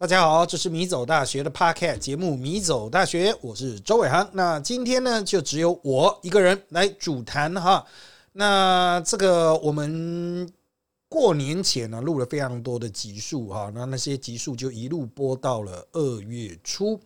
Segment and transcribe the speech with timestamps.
[0.00, 4.30] 大家好，这是米走大学的 Podcast 节目《米走大学》，我是周伟航。
[4.32, 7.84] 那今天呢，就只有我一个人来主谈哈。
[8.30, 10.48] 那这个我们
[11.08, 17.00] 过年前呢，录了非常多的集数哈，那那些集数就一路播到了二月初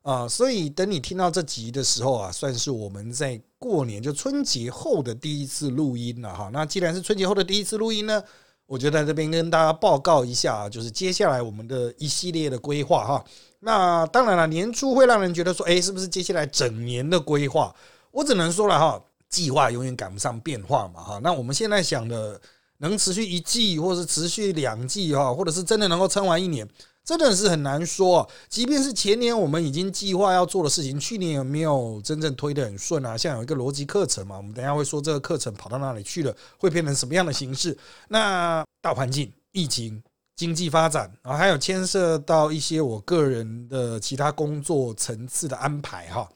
[0.00, 0.26] 啊。
[0.26, 6.48] 所以等你听到这集的时候啊，算是我们在过年就春节后的第一次录音了哈。
[6.50, 8.24] 那既然是春节后的第一次录音呢？
[8.70, 13.24] 我就在这边跟大家报告一下，就是接下来我们的一系列的规划哈。
[13.58, 17.74] 那当然了，年初会让人觉得说，哎，是不是接下来整年的规划？
[18.12, 21.20] 我只能说了哈，计划永远赶不上变化嘛哈。
[21.20, 22.40] 那我们现在想的，
[22.78, 26.64] 能持续一季，或是持续两季哈，或者是真的能够撑完一年。
[27.10, 33.16] 真的是很难说，即便是前年我们已经计划要做的事情，去年有没有真正推得很顺啊？
[33.18, 37.76] 像有一个逻辑课程嘛，我们等下会说这个课程跑到哪里去了，会变成什么样的形式？
[38.06, 40.00] 那大环境、疫情、
[40.36, 46.28] 经济发展啊，还有牵涉到一些我个人的其他工作层次的安排哈，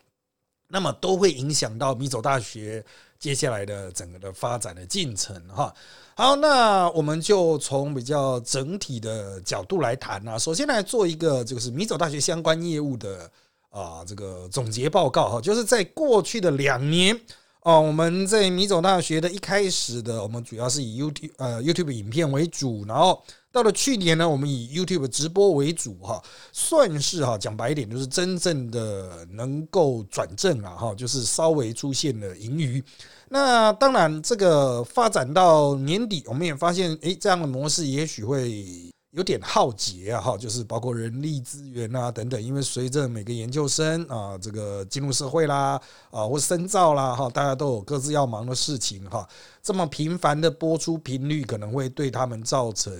[0.66, 2.84] 那么都会影响到米走大学
[3.24, 5.74] 接下来的整个的发展的进程哈。
[6.14, 10.38] 好，那我们就从比较整体的角度来谈啊。
[10.38, 13.30] 首先来做一个就是米走大学相关业务的
[13.70, 17.18] 啊这个总结报告哈，就是在过去的两年
[17.62, 32.84] 哦，我们在米走大学的一开始的，我们主要是以 YouTube 呃 YouTube 影片为主，然后到了去年呢，我们以 YouTube 直播为主哈，算是哈讲白一点，就是真正的能够转正了哈，就是稍微出现了盈余。
[33.28, 45.80] 那当然，这个发展到年底，我们也发现，诶，这样的模式也许会有点耗竭啊，哈，就是包括人力资源啊等等，因为随着每个研究生啊，这个进入社会啦，
[46.10, 49.26] 啊，或深造啦，哈，大家都有各自要忙的事情，哈，
[49.62, 52.92] 这么频繁的播出频率，可能会对他们造成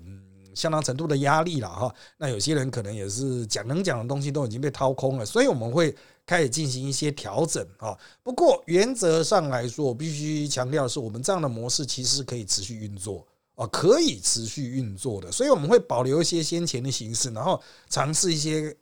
[0.54, 1.94] 相当程度的压力了，哈。
[2.16, 5.94] 那有些人可能也是讲能讲的东西都已经被掏空了，所以我们会。
[6.26, 13.26] 开始进行一些调整啊，不过原则上来说，我必须强调的是，我们这样的模式其实可以持续运作
[13.56, 15.30] 啊，可以持续运作的。
[15.30, 18.74] 所以我们会保留一些先前的形式，然后尝试一些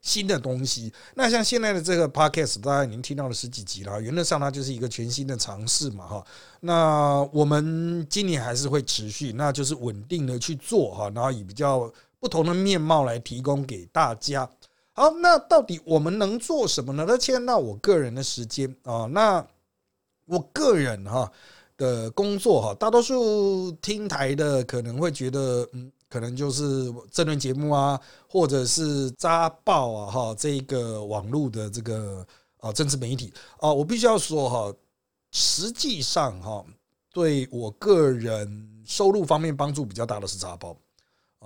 [0.00, 0.90] 新的东西。
[1.14, 6.26] 那像现在的这个 podcast，大家已经听到了十几集了，原则上它就是一个全新的尝试嘛，哈。
[6.60, 14.48] 那我们今年还是会持续，那就是稳定的去做哈，然后以比较不同的面貌来提供给大家。
[14.96, 17.04] 好，那到底我们能做什么呢？
[17.06, 19.46] 那牵到我个人的时间啊，那
[20.24, 21.30] 我个人哈
[21.76, 32.26] 的工作哈，大多数听台的可能会觉得，嗯，可能就是政论节目啊，或者是扎报啊，哈，这个网络的这个
[32.60, 34.74] 啊政治媒体啊，我必须要说哈，
[35.30, 36.64] 实际上哈，
[37.12, 40.74] 对我个人收入方面帮助比较大的是扎报。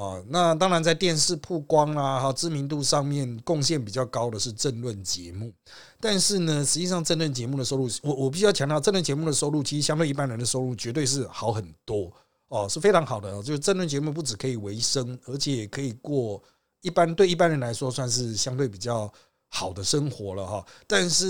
[0.00, 5.52] 啊，那当然，在电视曝光啊，哈，知名度上面贡献比较高的是政论节目，
[6.00, 12.10] 但是呢，实际上政论节目的收入，我我必须要强调，政论节目的收入其实相对一般人的收入绝对是好很多
[12.48, 13.42] 哦，是非常好的。
[13.42, 16.42] 就是政论节目不止可以维生，而且也可以过
[16.80, 19.12] 一般对一般人来说算是相对比较。
[19.52, 21.26] 好的生活了哈，但是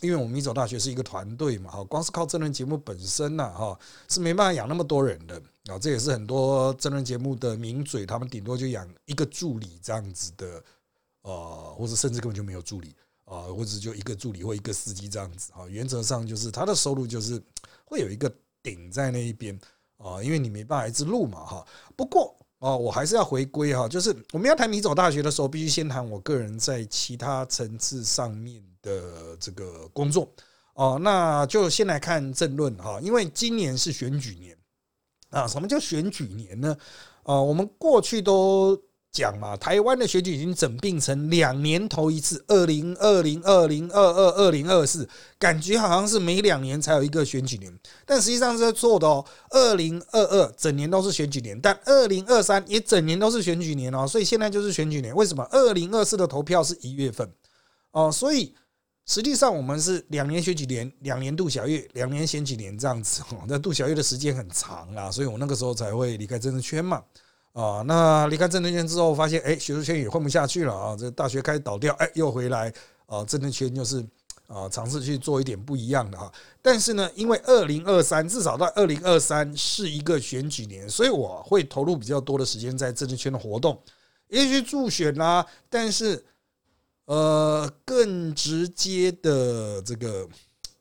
[0.00, 3.76] 因为我们一走大学是一个团队嘛哈，光是靠政论节目本身呢哈
[4.08, 10.64] 是没办法养那么多人的啊，这也是很多真人节目的名嘴，他们顶多就养一个助理这样子的，
[11.22, 17.42] 呃，或者甚至根本就没有助理啊，或者就一个助理或一个司机这样子啊，原则上就是他的收入就是
[17.84, 19.58] 会有一个顶在那一边
[19.98, 22.36] 啊，因为你没办法一直录嘛哈，不过。
[22.64, 30.32] 哦，我还是要回归哈，就是我们要谈米走大学的时候，必须先谈我个人在其他层次上面的这个工作。
[30.74, 34.56] 哦，那就先来看政论哈，因为今年是选举年
[35.32, 35.48] 啊。
[35.48, 36.76] 什么叫选举年呢？
[37.24, 38.80] 啊，我们过去都。
[39.14, 45.06] 讲嘛，台湾的选举已经整并成两年投一次，二零二零、二零二二、二零二四，
[45.38, 47.70] 感觉好像是每两年才有一个选举年，
[48.06, 49.22] 但实际上是错的哦。
[49.50, 55.14] 二零二二整年都是选举年，但二零二三也整年都是选举年哦，所以现在就是选举年。
[55.14, 55.46] 为什么？
[55.50, 57.30] 二零二四的投票是一月份
[57.90, 58.54] 哦，所以
[59.06, 63.44] 实际上我们是两年选几年，两年度小月，两年选几年这样子哦。
[63.48, 67.02] 那度小月的时间很长啊，所以我那个时候才会离开政治圈嘛。
[67.52, 70.96] 啊，那离开政治圈之后，发现哎，学术圈也混不下去了啊！
[70.96, 72.72] 这大学开始倒掉，哎，又回来
[73.04, 73.22] 啊！
[73.24, 74.02] 政治圈就是
[74.46, 76.32] 啊，尝试去做一点不一样的哈。
[76.62, 83.78] 但是呢，因为二零二三至少到二零二三是一个选举年，所以我会投入比较多的时间在政治圈的活动，
[84.28, 85.46] 也许助选啦。
[85.68, 86.24] 但是
[87.04, 90.28] 呃，更直接的这个。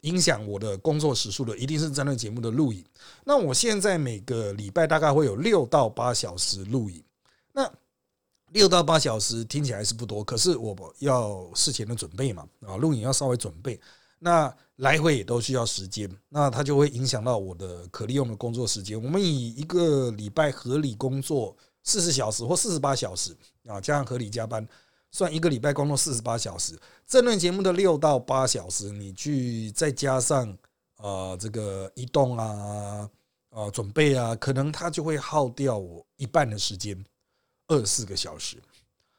[0.02, 2.84] 影响我的工作时数的，一定是这论节目的录影。
[3.24, 7.04] 那我现在每个礼拜大概会有六到八小时录影。
[7.54, 7.72] 那
[8.52, 13.80] 六到八小时听起来是不多，可是我要事前的准备嘛，啊，录影要稍微准备，
[14.18, 19.00] 那来回也都需要时间，那它就会影响到我的可利用的工作时间。
[19.00, 23.38] 我们以一个礼拜合理工作四十小时或四十八小时
[23.68, 24.68] 啊，加上合理加班，
[25.12, 26.80] 算一个礼拜工作四十八小时。
[27.06, 30.58] 这轮节目的六到八小时，你去再加上
[30.98, 33.10] 呃这个移动啊、
[33.50, 37.04] 呃准备啊，可能它就会耗掉我一半的时间。
[37.68, 38.58] 二十四个小时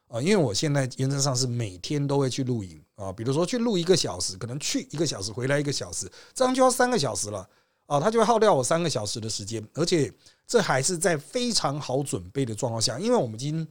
[0.08, 7.48] 啊，因为我现在原则上是每天都会去录影啊，比如说去录一个小时，可能去一个小时，回来一个小时，这样就要三个小时了
[7.86, 10.12] 啊，它就会耗掉我三个小时的时间，而且
[10.46, 13.66] 这还是在非常好准备的状况下，因为我们已经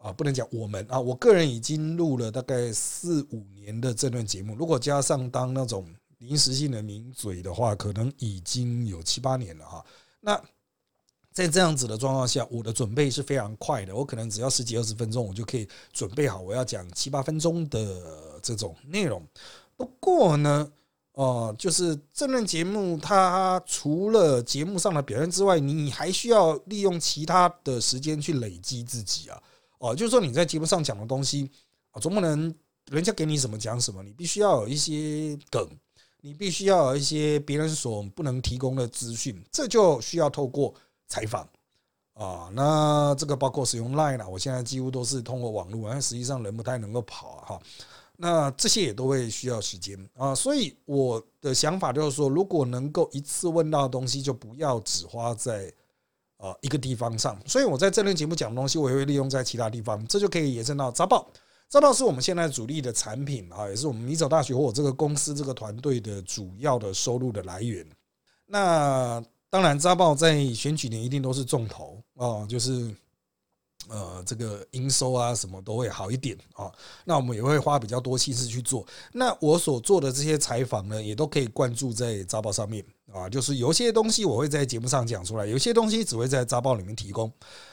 [0.00, 5.86] 啊不能讲我们啊，我个人已经录了大概四五年的这段节目，如果加上当那种
[6.18, 9.84] 临时性的名嘴的话，可能已经有七八年了哈，
[10.20, 10.42] 那。
[11.32, 13.94] 在这样子的状况下，我的准备是非常快的。
[13.94, 19.22] 我可能只要十几二十分钟，我就可以准备好我要讲七八分钟的这种内容。
[19.76, 20.70] 不过呢，
[21.12, 29.40] 哦，就是这段节目，它除了节目上的表现之外，你还需要利用其他的时间去累积自己啊。
[29.80, 31.50] 哦，就是说你在节目上讲的东西
[31.90, 32.54] 啊，总不能
[32.92, 35.68] 人家给你什么讲什么，你必须要有一些梗，
[36.20, 40.72] 你必须要有一些别人所不能提供的资讯，这就需要透过。
[41.12, 41.42] 采访
[42.14, 47.60] 啊，那这个包括使用 Line 啊，我现在几乎都是通过网络，但实际上人不太能够跑哈。
[48.16, 55.74] 那这些也都会需要时间啊，所以我的想法就是说，如果能够一次问到的东西，就不要只花在
[56.40, 57.38] 啊一个地方上。
[57.46, 61.30] 所以我在这轮节目讲的东西，我也会利用在其他地方，这就可以延伸到杂报。
[61.68, 67.86] 杂报是我们现在主力的产品啊，也是我们米走大学或我这个公司这个团队的主要的收入的来源。
[68.46, 72.92] 那当然，扎报在选举年一定都是重头啊，就是
[73.90, 76.70] 呃，这个营收啊什么都会好一点啊。
[77.04, 78.86] 那我们也会花比较多心思去做。
[79.12, 83.28] 那我所做的这些采访呢，也都可以灌注在扎报上面啊。
[83.28, 87.30] 就是有些东西我会在节目上讲出来，有些东西只会在扎报里面提供。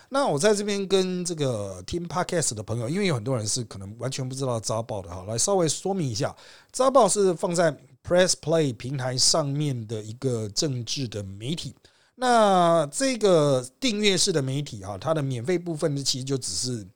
[0.09, 6.35] 那我在这边跟这个听 Podcast 的朋友，因为有很多人是可能完全不知道扎报的哈，来稍微说明一下，
[6.71, 7.77] 扎报是放在。
[8.07, 11.75] Press Play 平台上面的一个政治的媒体，
[12.19, 16.87] 那这个订阅式的媒体啊，它的免费部分呢，其实就只是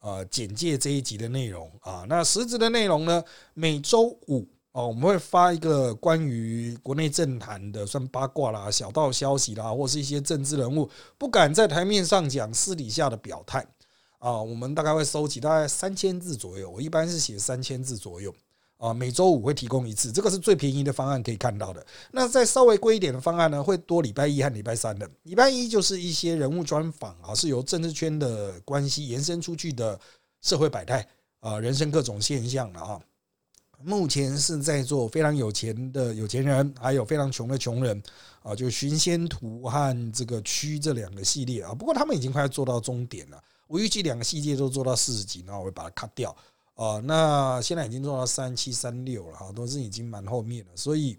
[0.00, 2.04] 呃简介这一集的内容啊。
[2.06, 3.24] 那实质的内容呢，
[3.54, 13.66] 每周五哦，我们会发一个关于国内政坛的算八卦啦、小道消息啦，或是一些政治人物不敢在台面上讲、私底下的表态
[14.18, 18.34] 啊，我们大概会收集大概三千字左右，我一般是写三千字左右。
[18.78, 21.84] 啊，每周五会提供一次，这个是最便宜的方案可以看到的。
[22.12, 25.08] 那再稍微贵一点的方案呢，会多礼拜一和礼拜三的。
[25.24, 29.98] 礼拜一就是一些人物专访啊，是由政治圈的关系延伸出去的
[30.42, 31.06] 社会百态
[31.40, 33.00] 啊，人生各种现象了啊。
[33.82, 38.00] 目前是在做非常有钱的有钱人，还有非常穷的穷人
[38.42, 41.74] 啊，就寻仙图和这个区这两个系列啊。
[41.74, 46.34] 不过他们已经快要做到终点了，我预计两个系列都做到四十集，然后我会把它 cut 掉。
[46.78, 51.18] 啊，那现在已经做到三七三六了哈，都是已经蛮后面了，所以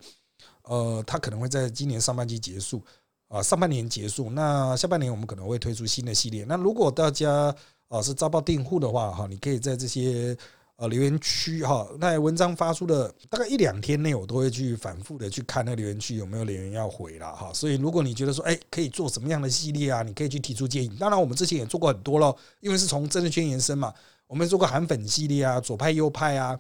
[0.62, 2.82] 呃，它可能会在今年上半季结束
[3.28, 6.46] 啊，上半年结束，那下半年我们可能会推出新的系列。
[6.46, 7.54] 那如果大家
[7.90, 10.34] 啊是招报订户的话哈，你可以在这些
[10.78, 17.52] 呃留言区哈，那文章发出的大概一两天内，我都会去反复的去看那个留言区有没有留言要回了哈。
[17.54, 20.88] 所以如果你觉得说哎可以做什么样的系列啊，你可以去提出建议。
[20.98, 23.94] 当然我们之前也做过很多了，因为是从政治圈延伸嘛。
[24.30, 26.60] 我们做过韩粉系列啊，左派右派啊，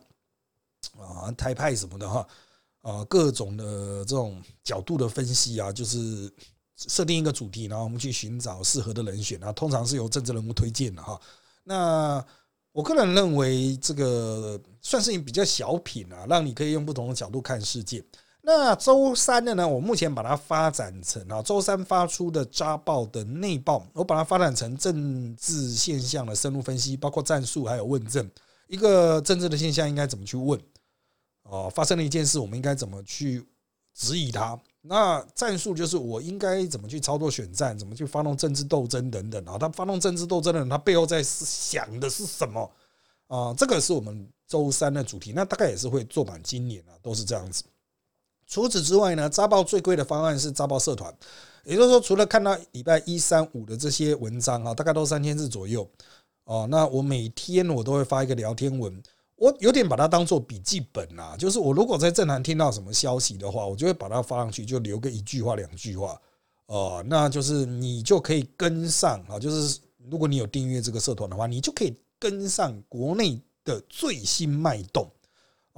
[0.97, 2.27] 啊台派什么的哈，
[2.81, 6.33] 啊各种的这种角度的分析啊，就是
[6.75, 11.21] 设定一个主题，然后我们去寻找适合的人选啊，通常是由政治人物推荐的哈。
[11.63, 12.25] 那
[12.71, 18.03] 我个人认为这个算是一比较小品啊，让你可以用不同的角度看世界。
[18.51, 19.67] 那周三的呢？
[19.67, 28.27] 我目前把它发展成啊，周三发出的扎报的内报，我把它发展成政治现象的深入分析，包括战术还有问政。
[28.67, 30.59] 一个政治的现象应该怎么去问？
[31.43, 33.47] 哦，发生了一件事，我们应该怎么去
[33.93, 34.59] 质疑它？
[34.81, 39.59] 那战术就是我应该怎么去操作选战，怎么去发动政治斗争等等啊？
[39.59, 42.67] 他发动政治斗争的人，他背后在想的是什么
[43.27, 43.53] 啊？
[43.55, 47.63] 这个是我们周三的主题，那大概也是会做满今年啊，都是这样子。
[48.49, 51.15] 除此之外呢，扎报最贵的方案是扎报社团，
[51.63, 55.87] 也就是说，除了看到礼拜一、三、五的这些文章啊，大概都三千字左右
[56.45, 56.67] 哦。
[56.69, 59.01] 那我每天我都会发一个聊天文，
[59.35, 61.37] 我有点把它当做笔记本啊。
[61.37, 66.19] 就是我如果在正坛听到什么消息的话，我就会把它发上去，就留个一句话、两句话
[66.65, 67.05] 哦。
[67.05, 69.79] 那就是你就可以跟上啊，就是
[70.09, 75.07] 如果你有订阅这个社团的话，你就可以跟上国内的最新脉动。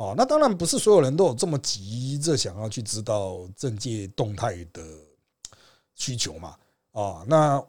[0.02, 4.82] 哦，那当然不是所有人都有这么急着想要去知道政界动态的
[5.94, 6.56] 需求嘛。
[6.92, 7.64] 啊，那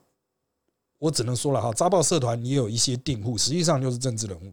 [0.98, 4.50] 我只能说了哈，扎报社团也有一些订户，实际上就是政治人物。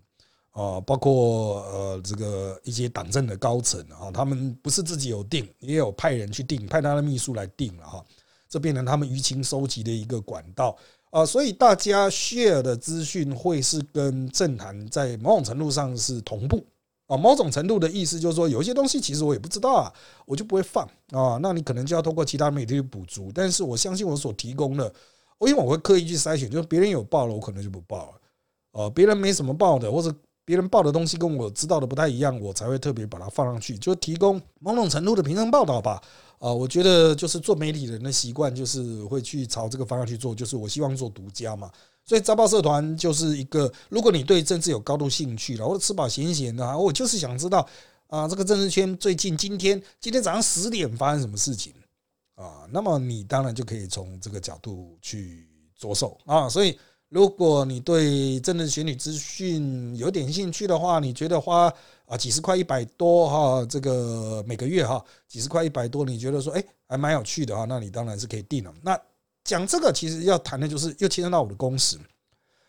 [0.51, 8.03] 啊，包括呃这个一些党政的高层啊，他们不是自己有定，也有派人去定，派他的秘书来定了哈，
[8.49, 10.75] 这变成他们舆情收集的一个管道
[11.11, 16.65] 啊，所以大家 share 的资讯会是跟政坛在某种程度上是同步
[17.09, 19.93] 啊，某种程度的意思就是说，有些东西其实我也不知道啊，
[20.25, 24.85] 我就不会放啊，那你可能就要通过其他媒体去补足，但是我相信我所提供的，
[25.39, 28.21] 因为我会刻意去筛选，就是别人有报了，我可能就不报了，
[28.71, 30.15] 哦，别人没什么报的，或者。
[30.49, 36.01] 别人报的东西跟我知道的不太一样，我才会特别把它放上去，就提供某种程度的平衡报道吧。
[36.39, 41.69] 啊，我觉得就是做媒体人的习惯，就是会去朝这个方向去做，就是我希望做独家嘛。
[42.03, 47.63] 所以，早报社团就是一个，如果你对政治有高度兴趣了，或者吃饱闲闲的，我就是想知道
[48.07, 51.71] 啊，这个政治圈最近今天今天早上十点发生什么事情
[52.33, 52.65] 啊？
[52.71, 56.49] 那么你当然就可以从这个角度去着手啊。
[56.49, 56.75] 所以。
[57.09, 61.73] 如果你对政治选举资讯有点兴趣的话，你觉得花
[62.05, 68.71] 啊几十块一百多哈，这个每个月哈几十块一百多，你觉得说哎还蛮有趣的哈，那你当然是可以定了。
[68.83, 68.99] 那
[69.43, 71.97] 讲这个其实要谈的就是又牵涉到我的工时，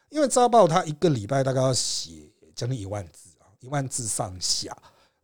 [0.08, 2.10] 因为《早报》它一个礼拜大概要写
[2.54, 4.74] 将近一万字啊，一万字上下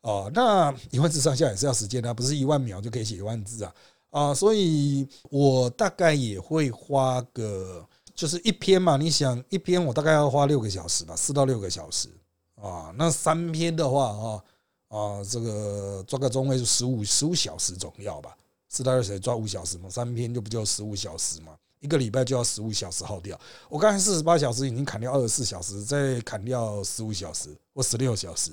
[0.02, 3.75] 哦，那一万字上下也是要时间的，不是一万秒就可以写一万字啊
[4.11, 7.82] 啊，所以我大概也会花个。
[8.16, 12.08] 就是一篇嘛，你想一篇我大概要花六个小时吧，四到六个小时
[12.54, 12.90] 啊。
[12.96, 14.42] 那三篇的话啊
[14.88, 18.35] 啊，这个抓个中位数十五十五小时总要吧，
[18.70, 23.38] 四到六小时抓五小时嘛，三篇就不就十五小时嘛，一个礼拜就要十五小时耗掉。
[23.68, 28.52] 我刚才四十八小时已经砍掉二十四小时，再砍掉十五小时或十六小时，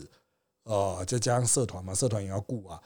[0.65, 2.81] 啊，再加上社团嘛，社团也要顾啊，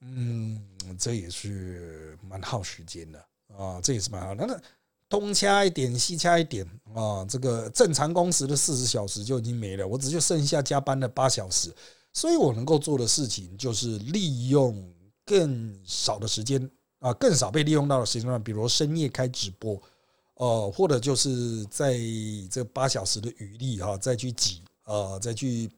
[0.00, 0.60] 嗯，
[0.98, 3.24] 这也是蛮耗时间的
[3.56, 4.60] 啊，这也是蛮耗那那。
[5.08, 7.24] 东掐一点，西掐一点啊！
[7.26, 11.74] 这个正常工时的四十小时就已经没了，我只就剩下加班的八小时，
[12.12, 14.92] 所以我能够做的事情就是利用
[15.24, 19.80] 更少的时间啊，更少被利用到的时间段，比如深夜开直播，
[20.34, 21.98] 哦，或者就是在
[22.50, 25.70] 这八小时的余力哈，再去挤呃，再去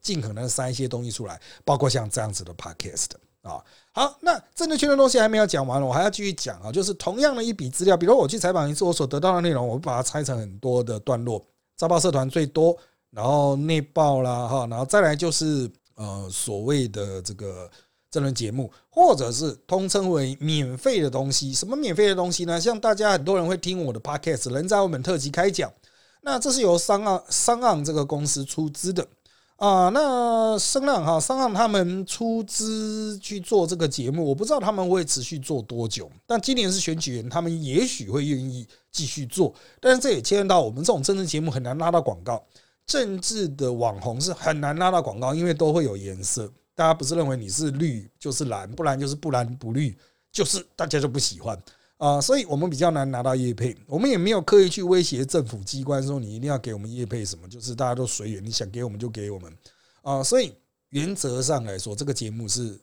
[0.00, 3.10] 尽可能塞一些东西出来，包括像这样子的 podcast。
[3.46, 3.62] 啊，
[3.92, 6.72] 好，那政治圈的东西还没有讲完了，我还要继续讲啊。
[6.72, 11.44] 就是同样的一笔资料，比如我去采访一次，我所得到的内容，我把它拆成很多的段落。
[11.76, 12.76] 招报社团最多，
[13.10, 17.70] 然后内报啦，哈，然后再来就是呃所谓的这个
[18.10, 21.52] 政论节目，或者是通称为免费的东西。
[21.52, 22.60] 什么免费的东西呢？
[22.60, 25.70] 像大家很多人会听我的 podcast，人在澳门特辑开讲，
[26.22, 29.06] 那这是由商岸商岸这个公司出资的。
[29.56, 36.10] 啊，那声浪哈，声浪他们出资去做这个节目，我不知道他们会持续做多久。
[36.26, 39.54] 但今年是选举年，他们也许会愿意继续做。
[39.80, 42.44] 但是这也牵涉到我们这种政治节目很难拉到广告，
[42.86, 46.52] 政治的网红是很难拉到广告，因为都会有颜色。
[46.74, 49.96] 大家不是认为你是绿就是蓝，不然就是不蓝不绿，
[50.30, 51.58] 就是大家就不喜欢。
[51.98, 59.50] 啊，所以我们比较难拿到业配，我们也没有刻意去威胁政府机关说你一定要给我们业配什么，就是大家都随缘，你想给我们就给我们
[60.02, 60.22] 啊。
[60.22, 60.52] 所以
[60.90, 62.78] 原则上来说，这个节目是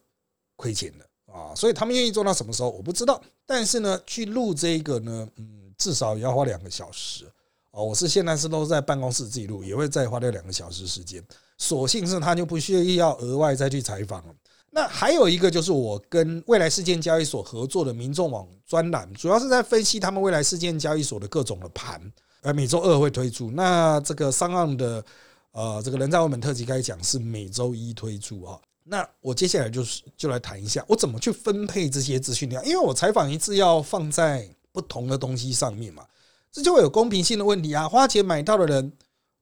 [0.56, 1.54] 亏钱的啊。
[1.56, 7.26] 所以他们愿意做到什么时候我不知道，但是呢，去录这个呢，嗯，至少也要花两个小时
[7.70, 7.80] 啊。
[7.80, 11.24] 我是现在是都在办公室自己录，也会再花掉两个小时时间。
[11.60, 14.34] 所幸是他就不需要额外再去采访了。
[14.76, 22.02] 那还有一个就是我跟未来事件交易所合作的民众网专栏，主要是在分析他们未来事件交易所的各种的盘，
[22.42, 23.52] 呃，每周二会推出。
[23.52, 25.06] 那这个上岸的
[25.52, 28.60] 呃，这个人在澳门特辑开讲是每周一推出啊。
[28.84, 36.04] 那我接下来就是就来谈一下我怎么去分配这些资讯量，因为我采访一次要放在不同的东西上面嘛，
[36.52, 37.88] 这就会有公平性的问题啊。
[37.88, 38.92] 花钱买到的人，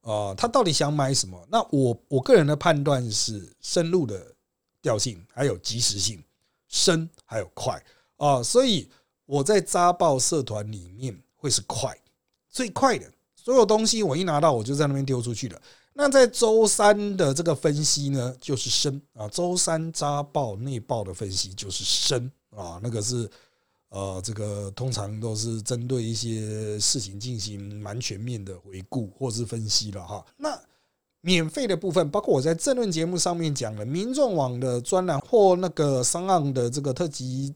[0.01, 1.41] 呃，他到底想买什么？
[1.49, 4.30] 那我我个人的判断是深入的。
[4.81, 6.23] 调性还有及时性，
[6.67, 7.81] 深还有快
[8.17, 8.89] 啊，所以
[9.25, 11.95] 我在扎报社团里面会是快，
[12.49, 15.61] 最快的所有东西我一拿到我就在那边丢出去了。
[15.93, 23.29] 那在周三的这个分析呢，就是深啊，周三扎报内报的分析就是深啊，那个是
[23.89, 30.25] 呃，这个通常都是针对一些事情进行蛮全面的回顾或是分析了哈。
[30.37, 30.57] 那
[31.21, 37.55] 免费的部分，包括我在政论节目上面讲的民众网的专栏或那个商岸的这个特辑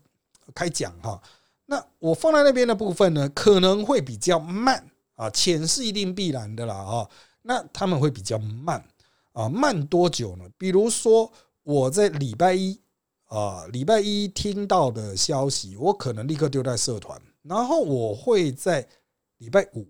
[0.54, 1.22] 开讲哈，
[1.66, 7.10] 那我放在那边的部分呢，可能会比较慢啊，浅是一定必然的啦啊，
[7.42, 8.86] 那他们会比较慢
[9.34, 10.46] 啊，慢多久呢？
[10.58, 11.32] 比如说
[11.64, 12.80] 我在礼拜一
[13.26, 18.88] 啊，礼拜一听到的消息，我可能立刻丢在社团，然后我会在
[19.40, 19.88] 礼拜五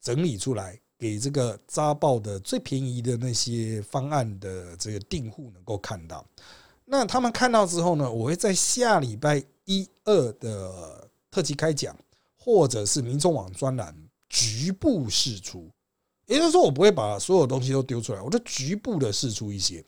[0.00, 6.24] 整理出来，给这个扎报的最便宜的那些方案的这个订户能够看到。
[6.84, 11.96] 那他们看到之后呢，我会在下礼拜一二的特辑开讲，
[12.36, 13.94] 或者是民众网专栏
[14.28, 15.68] 局部释出，
[16.26, 19.84] 也就是说，我不会把所有东西都丢出来，我就局部的释出一些，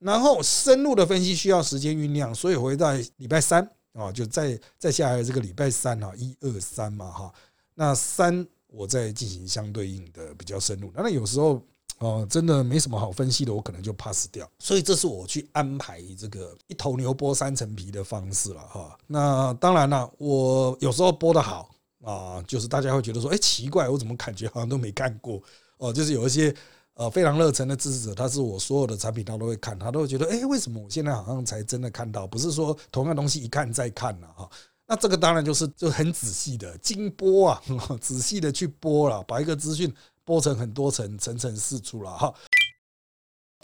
[0.00, 3.62] 然后深入的分析需要时间酝酿，所以我会在礼拜三
[3.92, 7.32] 啊，就在在下来这个礼拜三啊，一二三嘛哈，
[7.74, 11.60] 那三我再进行相对应的比较深入，那有时候。
[11.98, 14.50] 哦，真的没什么好分析的，我可能就 pass 掉。
[14.58, 18.98] 所以这是我去安排这个一头牛剥三层皮的方式了哈。
[19.06, 21.68] 那当然了，我有时候播的好
[22.02, 25.42] 啊，就是大家会觉得说，哎，奇怪，我怎么感觉好像都没看过
[25.76, 25.92] 哦？
[25.92, 26.54] 就是有一些
[26.94, 32.26] 呃非常热忱的支持者，他是我所有的产品他都会看，他都会觉得，哎，为什么我现在好像才真的看到？
[32.26, 34.48] 不是说同样东西一看再看了哈。
[34.90, 37.62] 那这个当然就是就很仔细的精播啊，
[38.02, 39.94] 仔细的去播了，把一个资讯。
[40.22, 42.32] 播成很多层，层层四出了哈。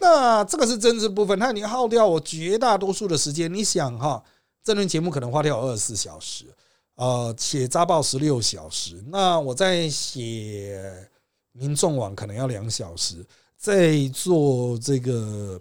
[0.01, 3.53] 那这个是政治部分，那你耗掉我绝大多数的时间。
[3.53, 4.21] 你想哈，
[4.65, 6.45] 这轮节目可能花掉二十四小时，
[6.97, 9.01] 呃，写扎报十六小时。
[9.07, 11.09] 那我在写
[11.53, 13.25] 民众网可能要两小时，
[13.57, 15.61] 在做这个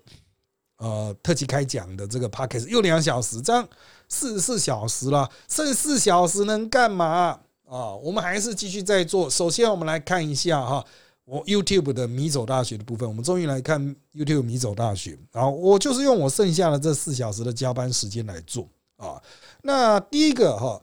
[0.78, 3.68] 呃特辑开讲的这个 p a c k a g e 又两小时，这样
[4.10, 7.40] 四十四小时了，剩四小时能干嘛？
[7.68, 9.28] 啊，我们还是继续在做。
[9.30, 10.86] 首先，我们来看一下哈，
[11.26, 13.08] 我 YouTube 的米走大学的部分。
[13.08, 15.18] 我们终于来看 YouTube 米走大学。
[15.32, 19.20] 然后，我就是用我剩下的这四小时的加班时间来做啊。
[19.64, 20.80] 那第一个哈，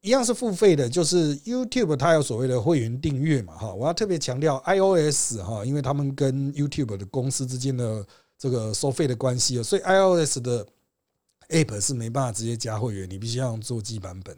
[0.00, 3.72] 一样是付费的，就是 YouTube 它有所谓的会员订阅嘛哈。
[3.72, 8.04] 我要特别强调 iOS 哈，因为他们跟 YouTube 的公司之间的
[8.36, 10.66] 这个收费的关系所以 iOS 的
[11.50, 14.36] App 是没办法直接加会员，你必须要用座机版本。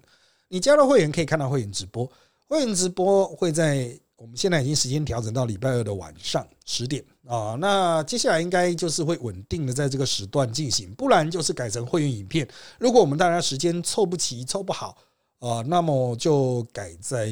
[0.48, 2.10] 你加了会员可以看到会员直播，
[2.48, 7.56] 会员直播会在我们现在已经时间调整到礼拜二的晚上十点啊。
[7.58, 12.46] 那接下来应该就是会稳定的在这个时段进行，不然就是改成会员影片。
[12.78, 14.96] 如果我们大家时间凑不齐、凑不好
[15.38, 17.26] 啊，那么就改在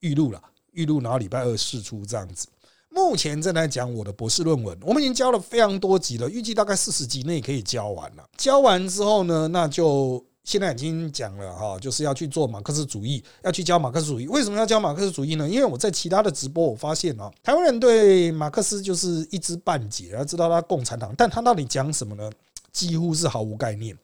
[0.00, 2.48] 预录了，预录然后礼拜二试出这样子。
[2.94, 8.24] 目前正在讲我的博士论文，我们已经交了非常多集了，预计大概四十集内可以交完了。
[8.36, 10.24] 交完之后呢，那就。
[10.44, 14.28] 现在已经讲了哈，就是要去做马克思主义，要去教马克思主义。
[14.28, 15.48] 为什么要教马克思主义呢？
[15.48, 22.30] 因为我在其他的直播我发现啊，台湾人对马克思就是一知半解，然后知道他共产党，但他到底讲什么呢？
[22.72, 23.96] 几乎是毫无概念。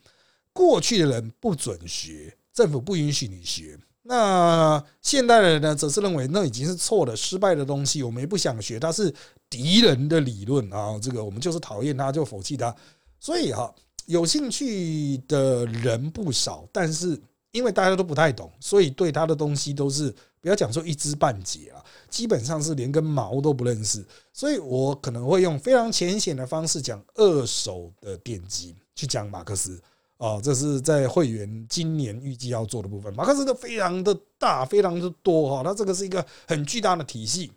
[0.55, 3.79] 过去的人不准学，政府不允许你学。
[4.11, 9.15] 那现代人呢，则是认为那已经是错的、失败的东西，我们也不想学，它是
[9.49, 10.99] 敌人的理论啊。
[11.01, 12.75] 这个我们就是讨厌他，就否弃他。
[13.19, 13.73] 所以哈。
[14.07, 17.17] 有兴趣的人不少，但是
[17.53, 24.05] 因为大家都不太懂，所以对他的东西都是不要讲说一知半解啊，基本上是连根毛都不认识。
[24.33, 29.81] 所以我可能会用非常浅显的方式讲二手的典籍，去讲马克思
[30.21, 33.13] 啊，这是在会员今年预计要做的部分。
[33.15, 37.51] 马克思的非常的大，非常的多哈，它这个是一个很巨大的体系。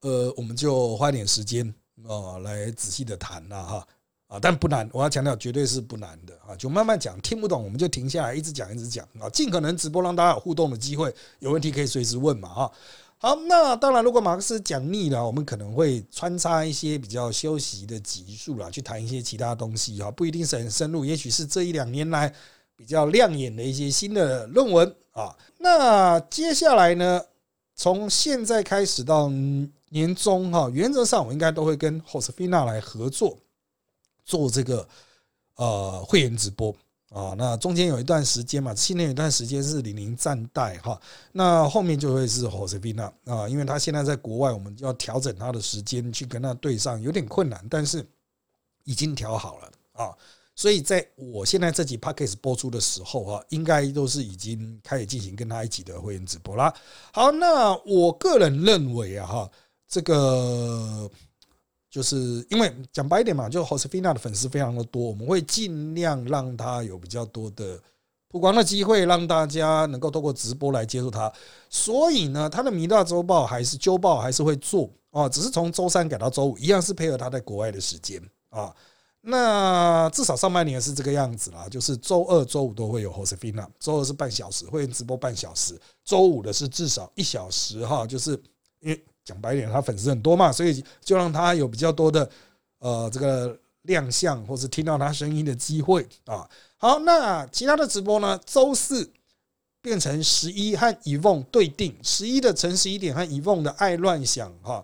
[0.00, 1.72] 呃，我们就花点时间
[2.08, 3.86] 啊，来仔细的谈了哈。
[4.28, 6.54] 啊，但不难，我要强调，绝对是不难的啊！
[6.54, 12.72] 就慢慢讲，听不懂我们就停下来，一直讲，一直讲啊，尽可能直播让大家有互动的机会，有问题可以随时问嘛哈。
[13.20, 22.32] 好，那当然，如果马克思讲腻了，我们可能会穿插一些比较休息的集数啦，去谈一些其他东西哈，不一定是很深入，也许是这一两年来
[22.76, 25.36] 比较亮眼的一些新的论文啊。
[25.58, 27.20] 那接下来呢，
[27.74, 29.28] 从现在开始到
[29.90, 33.38] 年终哈，原则上我应该都会跟 Hosfina 来合作。
[34.24, 34.86] 做这个
[35.56, 36.76] 呃会员直播
[37.10, 41.00] 啊，那中间有一段时间嘛，去年有一段时间是李宁暂代哈，
[41.32, 48.06] 那后面就会是 Josefina 啊，因为他现在在国外，我们要调整他的时间去跟他对上，有点困难，但是
[48.84, 50.14] 已经调好了啊，
[50.54, 56.74] 所以在我现在这集 p a c k a g e 播出的时候啊，应该都是已经开始进行跟他一起的会员直播啦。
[57.12, 59.50] 好，那我个人认为啊哈，
[59.88, 61.10] 这个。
[61.90, 67.80] 就是因为讲白一点嘛，就 Josefina 的粉丝非常的多，我们会尽量让他有比较多的
[68.28, 71.32] 曝光的机会，让大家能够透过直播来接触他。
[71.70, 78.74] 所以呢，他的米大周报还是周报还是会做啊，只是从周三改到周五，一样是配合他在国外的时间啊。
[79.20, 88.40] 那至少上半年是这个样子啦，就是周二、周五都会有 Josefina，周二是半小时，会直播半小时，周五的是至少一小时哈，就是
[88.80, 92.30] 因为讲白点，他粉丝很多嘛，所以就让他有比较多的
[92.78, 96.48] 呃这个亮相或是听到他声音的机会啊。
[96.78, 98.40] 好，那其他的直播呢？
[98.46, 99.10] 周四
[99.82, 104.82] 变成十一和以梦对定，十一的乘十一点和以梦的爱乱想哈。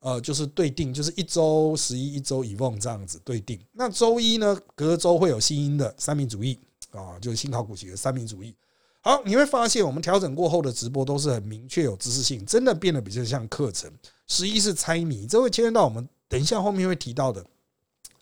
[0.00, 3.60] 呃，就是对定，就是一周十一，一周以望这样子对定。
[3.72, 6.58] 那周一呢，隔周会有新音的三民主义
[6.92, 8.54] 啊，就是新考古学三民主义。
[9.00, 13.90] 好，你会发现我们调整过后的直播都是很明确有知识性，真的变得比较像课程。
[14.26, 17.44] 十一是猜谜，这会牵涉到我们等一下后面会提到的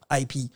[0.08, 0.48] IP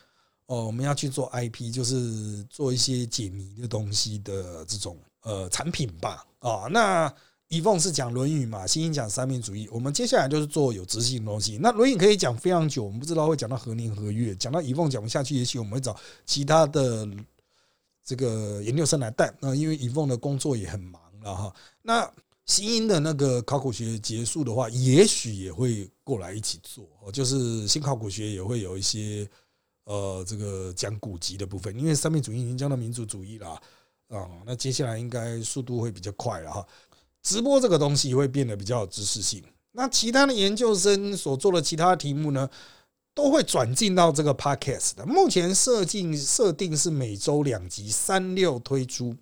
[0.45, 7.13] 哦，我们要去做 IP，就是做一些解谜的东西的这种呃产品吧啊，那。
[7.49, 9.69] 以凤是讲《论语》嘛，新英讲三民主义。
[9.71, 11.59] 我们接下来就是做有知识性的东西。
[11.61, 14.35] 那《论语》可以讲非常久，我们不知道会讲到何年何月。
[14.37, 17.07] 讲到以凤讲不下去，也许我们会找其他的
[18.03, 19.33] 这个研究生来带。
[19.39, 21.55] 那因为以凤的工作也很忙了哈。
[21.81, 22.11] 那
[22.45, 26.85] 新英的那个考古学结束的话，也许也会过来一起做。
[27.11, 29.27] 就是新考古学也会有一些
[29.85, 33.51] 呃这个讲古籍的部分，因为三民主义已经讲到民族主义了
[34.09, 34.29] 啊。
[34.45, 36.67] 那接下来应该速度会比较快了哈。
[37.21, 39.41] 直播这个东西会变得比较有知识性。
[39.71, 42.49] 那其他的研究生所做的其他题目呢，
[43.15, 45.05] 都会转进到这个 podcast 的。
[45.05, 49.15] 目前设定设定是每周两集，三六推出。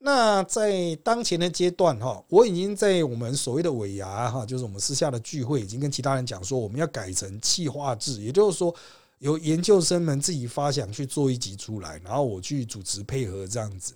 [0.00, 8.72] 那在当前的阶段哈，我已经在我们所谓的尾牙哈，就是我们私下的聚会，已经跟其他人讲说，我们要改成企划制，也就是说，
[9.18, 13.94] 由研究生们自己发想去做一集出来，然后我去主持配合这样子。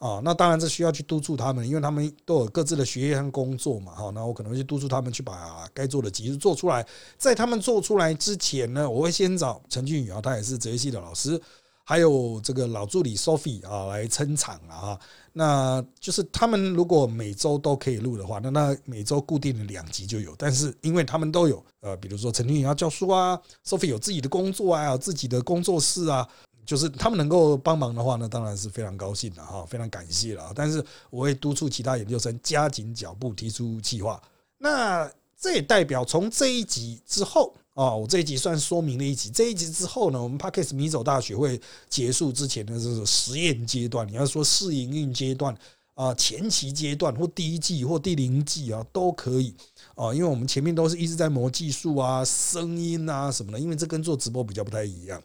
[0.00, 4.10] 啊，那当然这需要去督促他们，因为他们都有各自的学业和工作嘛，哈。
[4.14, 6.84] 那我可能会去督促他们去把该做的集数做出来。
[7.18, 11.38] 在他们做出来之前呢，我会先找陈俊宇啊，他也是哲学系的老师，
[11.84, 14.98] 还有这个老助理 Sophie 啊来撑场啊。
[15.34, 20.34] 那就是他们如果每周都可以录的话，那那每周固定的两集就有。
[20.38, 26.26] 但是因为他们都有呃，比如说陈俊宇要教书啊，Sophie 有自己的工作啊，有自己的工作室啊。
[26.66, 30.52] 就是他们能够帮忙的话呢，当然是非常高兴的哈，非常感谢了。
[30.54, 34.22] 但是我会督促其他研究生加紧脚步，提出计划。
[34.58, 39.30] 那这也代表从这一集之后啊，我这一集算说明了一集。
[39.30, 45.56] 这一集之后呢，我们 Parkes 米走大学会结束之前的这个实验阶段，你要说试营运阶段
[45.94, 49.54] 啊，前期阶段或第一季或第零季啊，都可以
[49.94, 55.20] 啊，因为我们前面都是一直在磨技术啊、声音啊什么的，因为这跟做直播比较不太一样。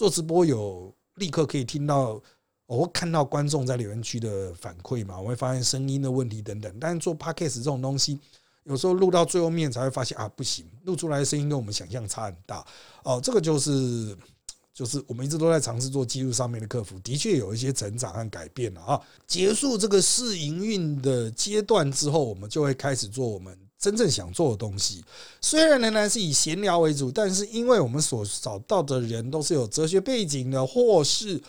[0.00, 2.18] 做直播有立刻可以听到，
[2.64, 6.74] 我会看到观众在留言区的反馈嘛，我会发现声音的问题等等。
[6.80, 8.18] 但是做 podcast 这种东西，
[8.64, 12.66] 有时候录到最后面才会发现啊，不行，录出来的声音跟我们想象差很大。
[13.04, 14.16] 哦，这个就是
[14.72, 18.98] 就是我们一直都在尝试做技术上面的克服，的确有一些成长和改变了啊。
[19.26, 23.54] 结束这个试营运的阶段之后，我们就会开始做我们。
[23.80, 25.02] 真正想做的东西，
[25.40, 31.40] 虽然仍然是以闲聊为主，但是因为我们所找到的人都是有哲学背景的，或是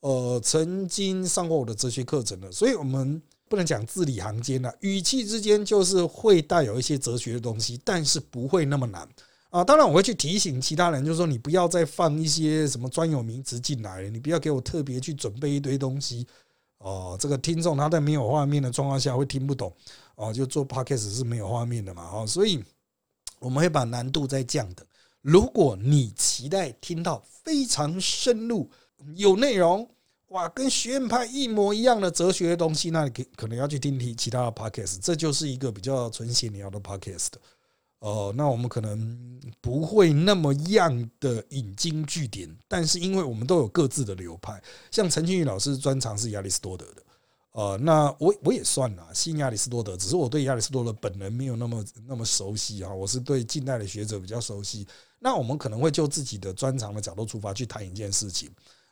[0.00, 9.08] 呃曾经上过我的哲学课程的，所以我们不能讲字里行间的语气之间就是会带有一些哲学的东西，但是不会那么难
[9.48, 9.64] 啊。
[9.64, 16.26] 当然，我会去提醒其他人，就是说你不要再放一些什么专有名词进来，你不要给我特别去准备一堆东西
[16.78, 17.16] 哦。
[17.18, 19.72] 这个听众他在没有画面的状况下会听不懂。
[20.16, 22.62] 哦，就做 podcast 是没有画面的嘛，哦，所以
[23.38, 24.84] 我们会把难度再降的。
[25.20, 28.68] 如果你期待听到非常深入、
[29.14, 29.88] 有内容，
[30.28, 37.28] 哇，跟学院派一模一样的哲学的东西，那可可能要去听听其他的 podcast，这就是一个比较纯闲聊的 podcast。
[38.00, 47.02] 哦，那我们可能不会那么样的引经据典，但是因为我们都有各自的流派，像陈俊宇老师专长是亚里士多德的。
[47.52, 54.86] 呃，那我我也算了，新亚里士多德，只是我对亚里士多德本人没有那么那么熟悉啊，我是对近代的学者比较熟悉。
[55.18, 58.48] 那我们可能会就自己的专长的角度出发去谈一件事情。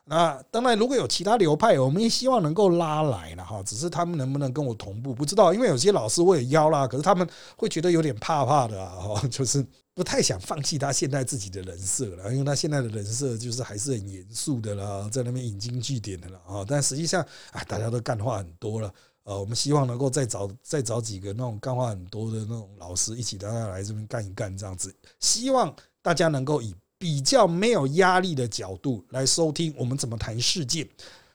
[0.09, 9.67] 那当然，如果有其他流派，我们也希望能够拉来了哈，只是他们能不能跟我同步，不知道，因为有些老师我也邀啦，可是他们会觉得有点怕怕的啊， 就是。
[9.97, 16.63] 不太想放弃他现在自己的人设了，因为他现在的人设就是还是很严肃的啦，在那边引经据典的了啊。
[16.69, 18.93] 但实际上啊，大家都干话很多了。
[19.25, 24.95] 呃，我们希望能够再找再找几个那种干话很多的那种老师，一起大家来这边干一干这样子。
[25.21, 30.89] 希望大家能够以比较没有压力的角度来收听我们怎么谈事件，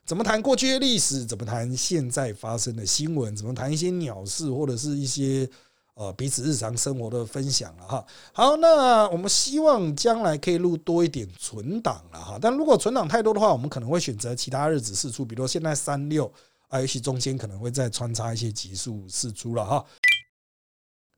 [0.05, 5.49] 怎么谈过去的历史，怎么谈现在发生的新闻，怎么谈一些鸟事或者是一些。
[5.93, 8.03] 呃彼此日常生活的分享了哈。
[8.31, 12.39] 好，那我们希望将来可以录多一点存档了哈。
[12.41, 16.31] 但如果存档太多的话，我们可能会选择其他日子试出，比如现在三六，
[16.69, 19.85] 啊，也许中间可能会再穿插一些集数试出了哈。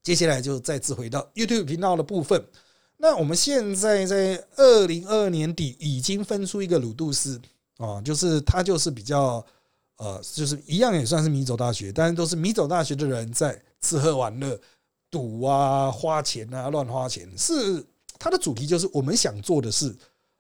[0.02, 2.44] 接下来就再次回到 YouTube 频道的部分。
[3.04, 7.38] 那我们现在在二零二二年底已经分出一个鲁杜斯
[7.78, 9.46] 啊，就是他就是比较
[9.98, 14.58] 呃，就是一样也算是米走大学，但是都是米走大学的人在吃喝玩乐、
[15.12, 17.30] 赌啊、花钱啊、乱花钱。
[17.38, 17.86] 是
[18.18, 19.94] 他的主题就是我们想做的事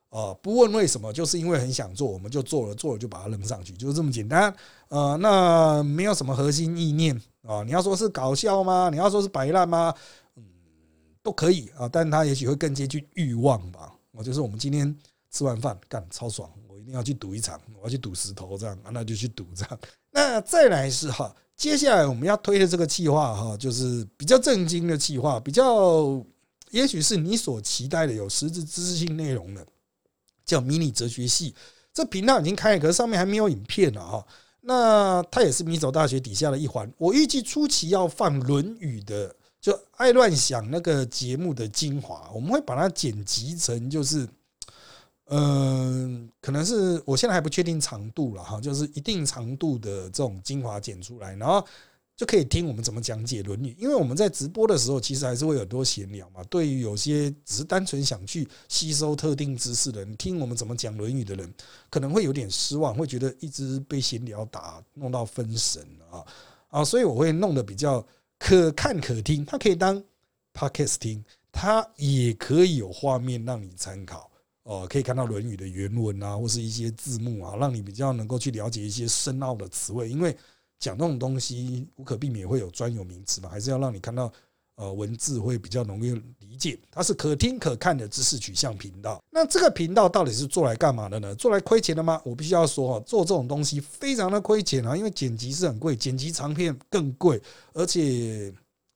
[0.08, 4.56] 啊，不问为什么，就是因为很想做，我们就做了，做了就把它扔上去，就是这么简单。
[4.88, 7.21] 呃，那没有什么核心意念。
[7.45, 8.89] 啊，你要说是搞笑吗？
[8.89, 9.93] 你要说是摆烂吗？
[11.23, 13.91] 都可以啊，但他也许会更接近欲望吧。
[14.12, 14.95] 我就是我们今天
[15.31, 19.79] 吃完饭干超爽，我一定要去赌一场，我要去赌石头这样，那就去赌这样。
[20.12, 26.23] 那再来是哈，接下来我们要推的这个计划哈，就是比较震惊的计划，比较
[26.69, 29.65] 也许是你所期待的有实质知识性内容的，
[30.45, 31.55] 叫迷你哲学系。
[31.93, 34.27] 这频道已经开了，可是上面还没有影片了哈。
[34.62, 36.91] 那它也是米走大学底下的一环。
[36.97, 44.28] 我预计初期要放《论语》的，就爱乱想那个节目的精华，我们会把它剪辑成，就是，
[45.30, 51.65] 嗯，可能是我现在还不确定长度了哈，就是一定长度的这种精华剪出来，然后。
[52.15, 56.43] 就可以听我们怎么讲解《论语》，因为我们在直播的时候，其实还是会有很多闲聊嘛。
[56.43, 61.52] 对于有些只是单纯想去吸收特定知识的人，听我们怎么讲《论语》的人，
[61.89, 66.23] 可能会有点失望，会觉得一直被闲聊打弄到分神啊
[66.69, 66.86] 啊！
[66.86, 68.06] 所以我会弄得比较
[68.45, 70.03] 可看可听，它可以当
[70.53, 74.29] podcast 听，它也可以有画面让你参考
[74.63, 80.36] 哦，可以看到《论语》的原文啊，或是一些字幕啊，让你比较能够去了解一些深奥的词汇，因为。
[80.79, 84.29] 讲这种东西无可避免会有专有名词嘛，还是要让你看到
[84.75, 86.79] 呃文字会比较容易理解。
[86.91, 89.21] 它是可听可看的知识取向频道。
[89.29, 91.36] 那这个频道到底是做来干嘛的呢？
[91.36, 92.21] 做来亏钱的吗？
[92.23, 97.41] 我必须要说哈，做这种东西非常的亏钱啊，因为剪辑是很贵，剪辑长片更贵，
[97.73, 98.53] 而且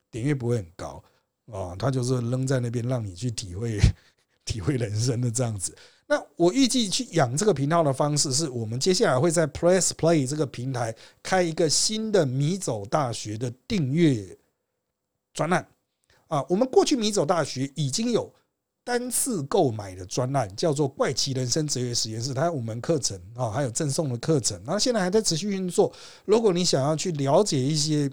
[0.10, 1.04] 点阅不会很高
[1.52, 1.76] 啊。
[1.78, 3.80] 它就是扔在那边让你去体会
[4.46, 5.76] 体会人生的这样子。
[6.10, 14.26] 那我预计去养这个频道的方式，是我们接下来会在 Press Play 这个平台开一个新的米走大学的订阅
[15.38, 15.66] 专案
[16.28, 16.44] 啊。
[16.50, 18.34] 我们过去米走大学已经有
[18.84, 25.94] 单次购买的专案，叫做怪奇人生哲学实验室，它有五门课程啊，还有赠送的课程，然后现在还在持续运作。
[26.26, 28.10] 如果你想要去了解一些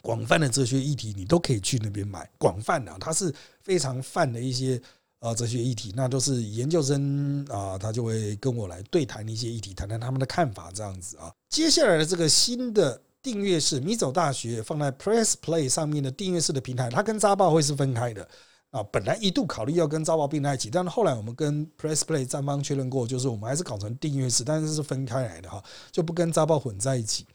[0.00, 2.30] 广泛的哲学议题，你都可以去那边买。
[2.38, 4.80] 广泛的，它是非常泛的一些。
[5.20, 11.28] 啊，哲学议题，那都是研究生啊，他就会跟我来对谈一些议题，谈谈他们的看法，这样子啊。
[11.48, 18.26] 接下来的这个新的订阅式米走大学放在 Press Play 上面的订阅式的平台，它跟扎报会是分开的
[18.70, 18.82] 啊。
[18.84, 25.62] 本来一度考虑要跟扎报并在一起，但是后来我们跟 Press Play 站方确认过，就是我们还是搞成订阅式，但是是分开来的哈，
[25.92, 27.26] 就不跟扎报混在一起。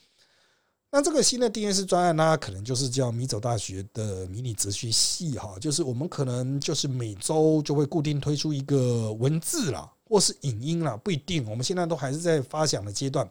[0.90, 11.48] 那这个新的订阅式专案呢，可能就是叫米走大学的迷你哲学系哈，就是我们可能就是每周就会固定推出一个文字啦，或是影音啦，不一定。
[11.48, 13.30] 我们现在都还是在发想的阶段，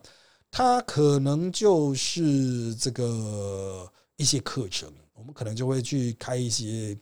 [0.53, 6.97] 它可能就是这个一些课程，我们可能就会去开一些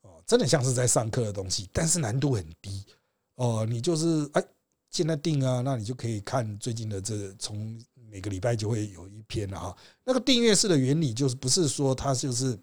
[0.00, 2.82] 哦，真的像是在上课的东西，但是难度很低
[3.34, 3.66] 哦。
[3.68, 4.42] 你就是哎，
[4.88, 7.78] 现在订啊，那你就可以看最近的这从。
[8.10, 9.74] 每个礼拜就会有一篇了哈。
[10.04, 12.58] 那个订阅式的原理就是不是说它就是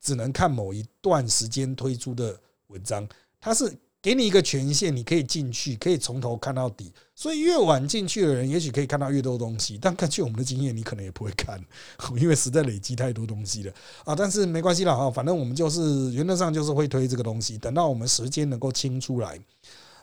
[0.00, 3.06] 只能看某一段时间推出的文章，
[3.38, 3.70] 它是
[4.02, 6.92] 给你一个权限，你可以进去，可以从头看到底。
[7.14, 9.78] 所以越晚进去的人，也许可以看到越多东西。
[9.80, 11.60] 但根据我们的经验，你可能也不会看，
[12.16, 13.72] 因为实在累积太多东西了
[14.04, 14.14] 啊。
[14.14, 17.58] 但是没关系了哈，反正我们就是原则上就是会推这个东西。
[17.58, 19.38] 等到我们时间能够清出来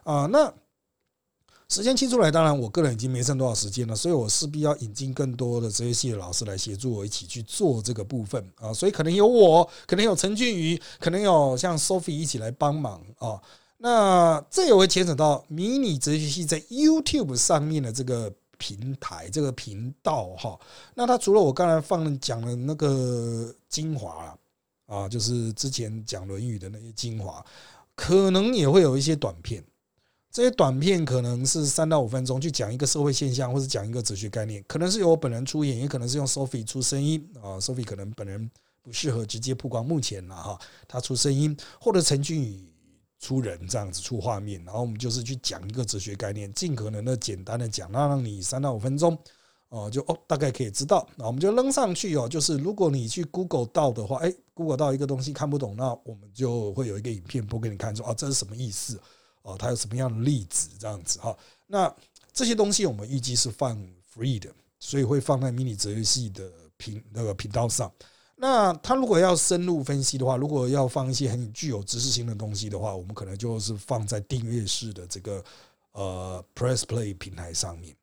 [0.03, 0.53] 啊，那。
[1.69, 13.37] 时间清出来，当然我个人已经没剩多少时间了，所以我势必要引进更多的哲学系的老师来协助我一起去做这个部分啊，所以可能有我，可能有陈俊宇，可能有像 Sophie 一起来帮忙啊。
[13.77, 20.59] 那这也会牵扯到迷你哲学系在 YouTube 上面的这个平台、这个频道哈。
[20.95, 24.35] 那它除了我刚才放讲的那个精华
[24.87, 27.45] 啊，就是之前讲《论语》的那些精华，
[27.93, 29.63] 可能也会有一些短片。
[30.31, 37.57] 这些短片可能是三到五分钟，去讲一个社会现象，或者讲一个哲学概念，可能是由我本人出演，也可能是用 Sophie 出声音啊。
[37.59, 38.49] Sophie 可能本人
[38.81, 42.67] 不适合直接曝光，目前了哈，他出声音，或者陈俊宇
[43.19, 49.17] 出人这样子出画面，然后我们就是去讲一个哲学概念，尽可能的简单的讲，那让你三到五分钟
[49.69, 52.29] 哦，就哦大概可以知道，那我们就扔上去哦。
[52.29, 58.99] 就是如果你去 Google 到的话，哎，Google 到一个东西看不懂，那我们就会有一个影片播给你看，说哦这是什么意思
[59.41, 61.35] 哦，它有什么样的例子这样子哈。
[61.65, 61.93] 那
[62.31, 63.75] 这些东西我们预计是放
[64.13, 64.49] free 的，
[64.79, 67.91] 所以会放在迷你哲学系的频那个频道上。
[68.39, 75.43] 那他如果要深入分析的话，如果要放一些很具有知识性的东西的话，我们可能就是放在订阅式的这个
[75.93, 77.95] 呃 Press Play 平台上面。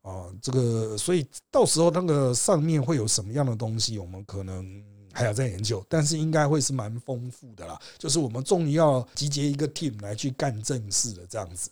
[0.00, 4.80] 啊，这个，所以到时候那个上面会有什么样的东西，我们可能
[5.12, 7.76] 还要再研究，但是应该会是蛮丰富的啦。
[7.98, 11.68] 就是我们终于要集结一个 team 来去干正事的这样子。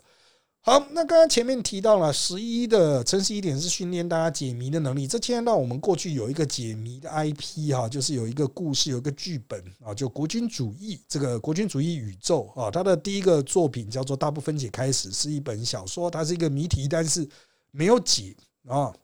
[0.67, 17.29] 好，那刚刚前面提到了十一的城市一点是训练大家解谜的能力，这牵到我们过去有一个解谜的 IP 哈，就是有一个故事，有一个剧本啊，就国君主义这个国君主义宇宙啊，它的第一个作品叫做《大部分解开始》，是一本小说，它是一个谜题，但是。
[17.77, 18.37] 没有解
[18.69, 18.95] 啊，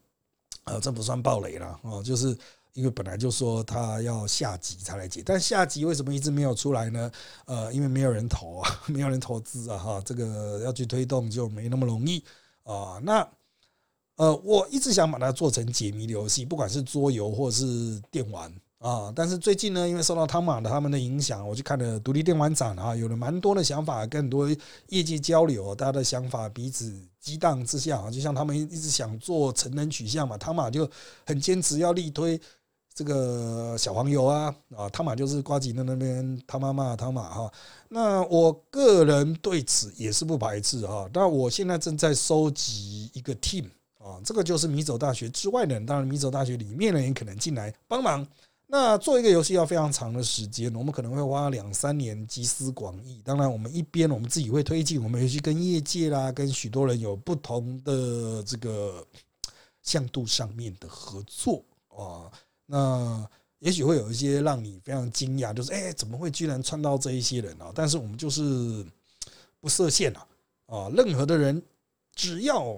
[0.63, 2.39] 呃，这不算暴雷了啊，就是
[2.73, 7.11] 因为本来就说他要下集才来解，但下集为什么一直没有出来呢？
[7.45, 12.23] 呃，因为没有人投啊， 没有人投资啊，哈，这个要去推动就没那么容易
[12.63, 13.01] 啊。
[13.03, 13.29] 那
[14.17, 18.53] 呃，我一直想把它做成解谜的游戏，不管是桌游或是电玩。
[18.81, 19.13] 啊！
[19.15, 24.49] 但是最近呢，因为受到汤马的他们的影响，我去看了独立电玩展啊，有了蛮多的想法，跟很多
[24.89, 30.91] 业界交流，大家的想法彼此激荡之下啊，就像他们一直想做成人取向嘛，汤马就
[31.27, 32.41] 很坚持要力推
[32.93, 37.53] 这个小黄油啊啊，汤马就是瓜吉的那边他妈妈汤马哈。
[37.89, 41.09] 那我个人对此也是不排斥哈。
[41.13, 43.65] 那我现在正在收集一个 team
[43.99, 48.27] 啊，这个就是米走大学之外的人，当然米走大学里面的人可能进来帮忙。
[48.73, 53.21] 那做一个游戏要非常长的时间，我们可能会花两三年集思广益。
[53.25, 59.05] 当然，我们一边我们自己会推进，我们会去跟业界啦，跟许多人有不同的这个
[59.83, 62.31] 向度上面的合作啊。
[62.71, 63.29] 那
[63.59, 67.73] 也许会有一些让你非常惊讶，就是哎，怎么会居然串到这一些人啊？
[67.75, 68.87] 但是我们就是
[69.61, 70.27] 不设限啊，
[70.67, 71.61] 啊，任何的人
[72.15, 72.77] 只要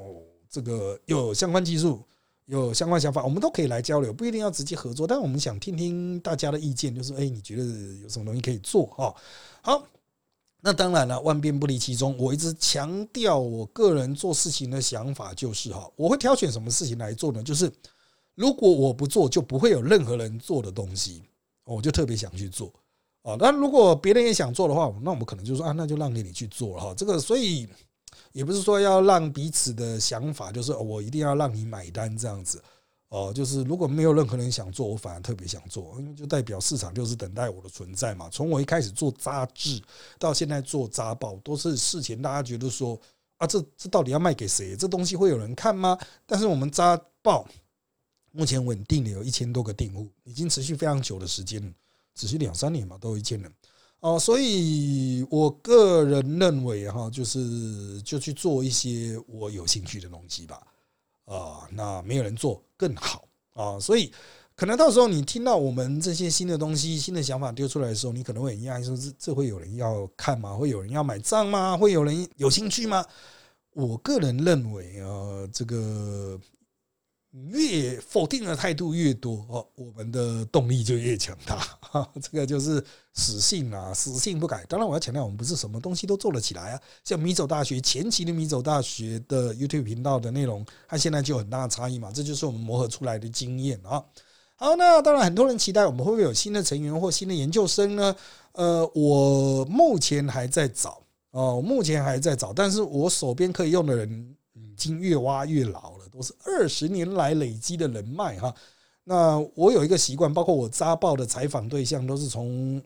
[0.48, 2.02] 这个有相关技术。
[2.46, 5.06] 有相关想法，我们都可以来交流，不一定要直接合作。
[5.06, 7.62] 但我们想听听大家的意见，就是哎，你觉得
[8.02, 9.14] 有什么东西可以做哈？
[9.62, 9.86] 好，
[10.60, 12.18] 那当然了，万变不离其宗。
[12.18, 17.40] 我一直强调，我个人做事情的想法就是哈，我会挑选什么事情来做呢？
[17.44, 17.72] 就是
[18.34, 21.22] 如果我不做，就不会有任何人做的东西，
[21.64, 22.72] 我就特别想去做
[23.22, 23.36] 啊。
[23.38, 26.94] 那如果别人也想做的话，那我们可能就说啊，那就让给你去做了哈。
[26.96, 27.68] 这个所以。
[28.32, 32.62] 也不是说要让彼此的想法，就是我一定要让你买单这样子
[33.08, 33.32] 哦。
[33.34, 38.28] 就是如果没有任何人想做，我反而特别想做，因为就代表市场就是等待我的存在嘛。
[38.30, 39.80] 从我一开始做杂志
[40.18, 42.98] 到现在做杂报，都是事前大家觉得说
[43.38, 44.76] 啊，这这到底要卖给谁？
[44.76, 45.98] 这东西会有人看吗？
[46.26, 47.46] 但是我们杂报
[48.32, 51.74] 目前稳定的有一千多个订户，已经持续非常久的时间，
[52.14, 53.52] 持续两三年嘛，都有一千人。
[54.00, 60.60] 哦，所以我个人认为哈，就是就去做一些我有兴趣的东西吧。
[61.26, 64.12] 啊，那没有人做更好啊，所以
[64.56, 70.56] 可能到时候你听到我们这些新的东西、新的想法丢出来的时候，你可能会很讶异，说这这会有人要看吗？
[70.56, 71.76] 会有人要买账吗？
[71.76, 73.04] 会有人有兴趣吗？
[73.74, 76.40] 我个人认为啊，这个。
[77.50, 81.66] 越否定的态度越多哦，我们的动力就越强大。
[82.20, 84.64] 这个就是死性啊，死性不改。
[84.68, 86.80] 当然，我要强调，我们不是什么东西都做得起来啊。
[87.04, 92.12] 像米走大学前期的米走大学的 YouTube 频道的内容，它现在就有很大的差异嘛。
[92.12, 94.04] 这就是我们磨合出来的经验啊。
[94.56, 98.14] 好，那当然，很多人期待我们会不会有新的成员或新的研究生呢？
[98.52, 106.01] 呃，我目前还在找哦，目前还在找，但是我手边可以用的人已经越挖越老了。
[106.12, 108.54] 都是二十年来累积的人脉哈，
[109.04, 112.80] 那我有一个习惯，包括我扎报的采访对象都是从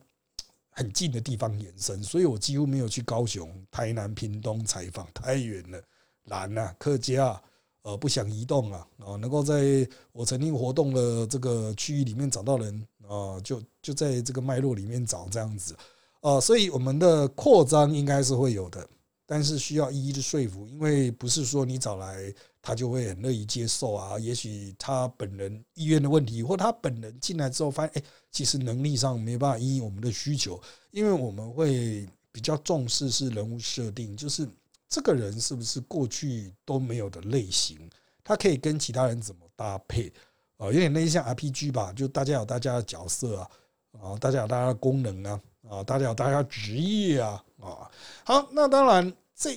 [0.70, 5.82] 很近的地方延伸，所以我几乎没有去高雄、台南、屏东采访，太远了，
[6.24, 7.42] 难啊，客家啊
[7.82, 15.76] 呃不想移动啊，啊，能够在我曾经活动的这个区域里面找到人啊，就就在这个脉络里面找这样子
[16.20, 18.88] 啊，所以我们的扩张应该是会有的。
[19.28, 22.32] 但是需要一一的说服，因为不是说你找来
[22.66, 24.18] 他就会很乐意接受啊。
[24.18, 28.02] 也许他本人意愿的问题，或他本人进来之后发现，哎，
[28.32, 30.60] 其实能力上没办法应我们的需求，
[30.90, 34.48] 因为我们会比较重视是人物设定，就是
[34.88, 37.78] 这个人是不是过去都没有的类型，
[38.24, 40.12] 他可以跟其他人怎么搭配
[40.56, 40.66] 啊？
[40.66, 43.50] 有点类似像 RPG 吧，就大家有大家的角色啊，
[43.92, 47.40] 啊，大家有大家的功能啊，啊，大家有大家职业啊。
[47.58, 47.90] 啊，
[48.22, 49.54] 好，那当然，这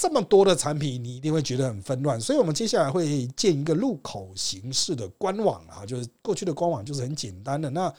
[0.00, 2.20] 这么多的产品，你一定会觉得很纷乱。
[2.20, 7.70] 所以我们接下来会建一个入口形式的官网啊，就是过去的官网就是很简单的。
[7.70, 7.94] 那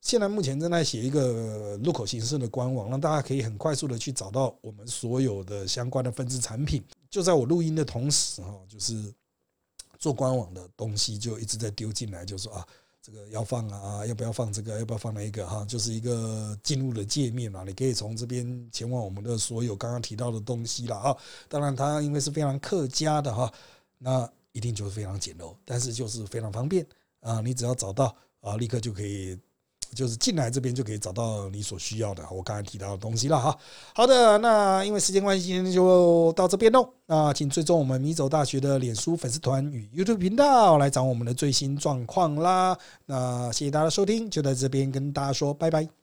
[0.00, 6.80] 现在目前正在写一个入口形式的官网，让大家可以很快速的去找到我们所有的相关的分支产品。
[7.10, 9.12] 就在我录音的同时，哈，就是
[9.98, 12.64] 做官网的东西就一直在丢进来，就说啊，
[13.10, 21.16] 这个要放啊，要不要放这个，要不要放那一个哈，就是一个进入的界面嘛，你可以从这边前往我们的所有刚刚提到的东西了啊。
[21.48, 23.50] 当然，它因为是非常客家的哈，
[23.96, 26.86] 那一定就是非常简陋，但是就是非常方便
[27.20, 29.38] 啊，你只要找到啊，立刻就可以。
[29.94, 33.56] 就是进来这边就可以找到你所需要的，我刚才提到的东西了哈。
[33.94, 36.88] 好的，那因为时间关系，今天就到这边喽。
[37.06, 42.76] 那请追踪我们米走大学的脸书粉丝团与 YouTube 频道，来找我们的最新状况啦。
[43.06, 45.97] 那谢谢大家收听，就在这边跟大家说拜拜。